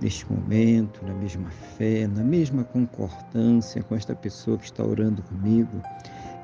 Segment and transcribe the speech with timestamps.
[0.00, 5.82] neste momento, na mesma fé, na mesma concordância com esta pessoa que está orando comigo.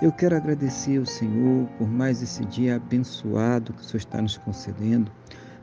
[0.00, 4.36] Eu quero agradecer ao Senhor por mais esse dia abençoado que o Senhor está nos
[4.38, 5.12] concedendo,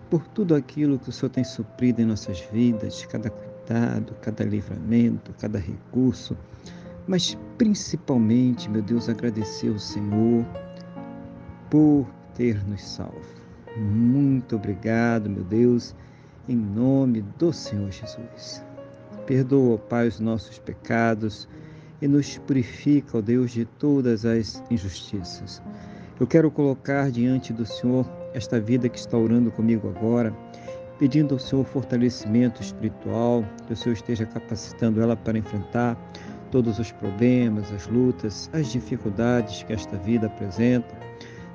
[0.10, 5.34] por tudo aquilo que o Senhor tem suprido em nossas vidas, cada cuidado, cada livramento,
[5.40, 6.38] cada recurso,
[7.08, 10.46] mas principalmente, meu Deus, agradecer ao Senhor
[11.70, 13.40] por ter nos salvo.
[13.78, 15.96] Muito obrigado, meu Deus
[16.50, 18.66] em nome do Senhor Jesus.
[19.28, 21.48] Perdoa, Pai, os nossos pecados
[22.02, 25.62] e nos purifica, ó Deus, de todas as injustiças.
[26.20, 30.36] Eu quero colocar diante do Senhor esta vida que está orando comigo agora,
[30.98, 35.96] pedindo ao Senhor fortalecimento espiritual, que o Senhor esteja capacitando ela para enfrentar
[36.50, 41.09] todos os problemas, as lutas, as dificuldades que esta vida apresenta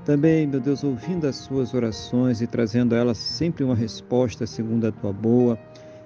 [0.05, 4.86] também, meu Deus, ouvindo as suas orações e trazendo a elas sempre uma resposta segundo
[4.86, 5.58] a tua boa,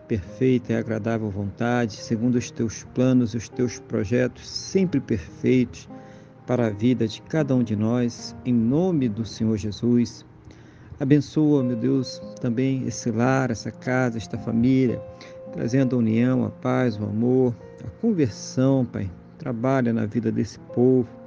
[0.06, 5.88] perfeita e agradável vontade, segundo os teus planos e os teus projetos sempre perfeitos
[6.46, 10.24] para a vida de cada um de nós, em nome do Senhor Jesus.
[11.00, 15.02] Abençoa, meu Deus, também esse lar, essa casa, esta família,
[15.52, 17.54] trazendo a união, a paz, o amor,
[17.84, 19.10] a conversão, Pai.
[19.38, 21.17] Trabalha na vida desse povo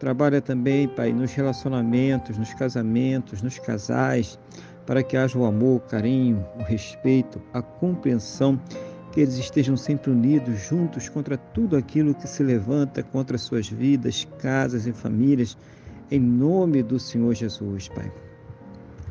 [0.00, 4.38] Trabalha também, Pai, nos relacionamentos, nos casamentos, nos casais,
[4.86, 8.58] para que haja o amor, o carinho, o respeito, a compreensão,
[9.12, 14.26] que eles estejam sempre unidos, juntos contra tudo aquilo que se levanta contra suas vidas,
[14.38, 15.54] casas e famílias,
[16.10, 18.10] em nome do Senhor Jesus, Pai.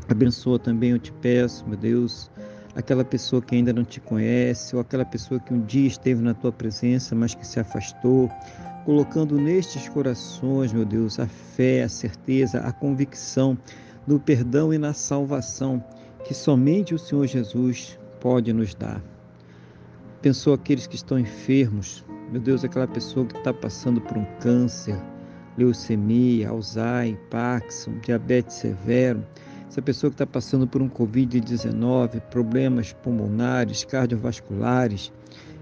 [0.09, 2.31] Abençoa também, eu te peço, meu Deus,
[2.75, 6.33] aquela pessoa que ainda não te conhece, ou aquela pessoa que um dia esteve na
[6.33, 8.27] tua presença, mas que se afastou
[8.89, 13.55] colocando nestes corações, meu Deus, a fé, a certeza, a convicção
[14.07, 15.83] no perdão e na salvação
[16.23, 18.99] que somente o Senhor Jesus pode nos dar.
[20.23, 24.99] Pensou aqueles que estão enfermos, meu Deus, aquela pessoa que está passando por um câncer,
[25.55, 29.23] leucemia, Alzheimer, Parkinson, diabetes severo,
[29.67, 35.11] essa pessoa que está passando por um Covid-19, problemas pulmonares, cardiovasculares,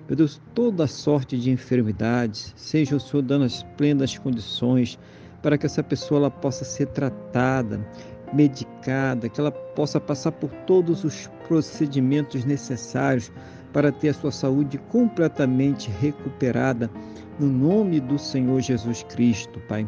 [0.07, 4.97] meu Deus, toda sorte de enfermidades, seja o Senhor dando as plenas condições
[5.41, 7.85] para que essa pessoa ela possa ser tratada,
[8.33, 13.31] medicada, que ela possa passar por todos os procedimentos necessários
[13.73, 16.89] para ter a sua saúde completamente recuperada,
[17.37, 19.85] no nome do Senhor Jesus Cristo, Pai.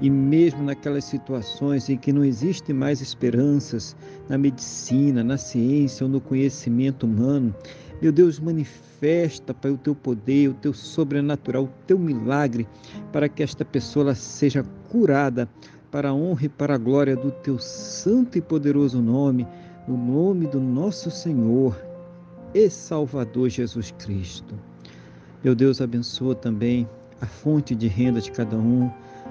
[0.00, 3.96] E mesmo naquelas situações em que não existe mais esperanças
[4.28, 7.54] na medicina, na ciência ou no conhecimento humano,
[8.00, 12.66] meu Deus, manifesta, Pai, o teu poder, o teu sobrenatural, o teu milagre,
[13.12, 15.48] para que esta pessoa seja curada
[15.90, 19.46] para a honra e para a glória do teu santo e poderoso nome,
[19.86, 21.76] no nome do nosso Senhor
[22.54, 24.54] e Salvador Jesus Cristo.
[25.42, 26.88] Meu Deus, abençoa também
[27.20, 28.90] a fonte de renda de cada um,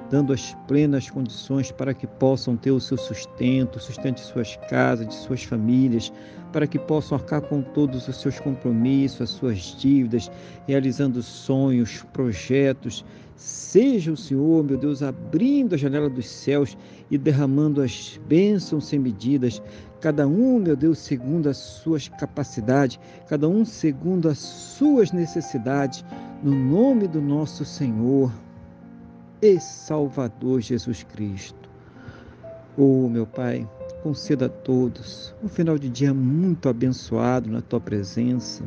[0.09, 5.07] dando as plenas condições para que possam ter o seu sustento, sustento de suas casas,
[5.07, 6.11] de suas famílias,
[6.51, 10.31] para que possam arcar com todos os seus compromissos, as suas dívidas,
[10.67, 13.05] realizando sonhos, projetos.
[13.35, 16.75] Seja o Senhor, meu Deus, abrindo a janela dos céus
[17.11, 19.61] e derramando as bênçãos sem medidas,
[20.01, 26.03] cada um, meu Deus, segundo as suas capacidades, cada um segundo as suas necessidades,
[26.43, 28.31] no nome do nosso Senhor
[29.41, 31.69] e Salvador Jesus Cristo.
[32.77, 33.67] Oh, meu Pai,
[34.03, 38.63] conceda a todos um final de dia muito abençoado na tua presença,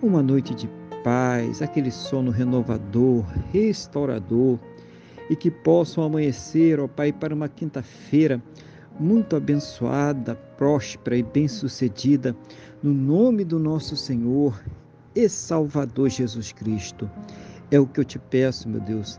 [0.00, 0.68] uma noite de
[1.02, 4.58] paz, aquele sono renovador, restaurador,
[5.28, 8.42] e que possam amanhecer, ó Pai, para uma quinta-feira
[9.00, 12.36] muito abençoada, próspera e bem-sucedida,
[12.82, 14.62] no nome do nosso Senhor
[15.14, 17.10] e Salvador Jesus Cristo.
[17.70, 19.18] É o que eu te peço, meu Deus